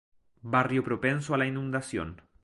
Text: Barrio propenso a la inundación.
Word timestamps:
Barrio 0.53 0.83
propenso 0.83 1.35
a 1.35 1.37
la 1.37 1.45
inundación. 1.45 2.23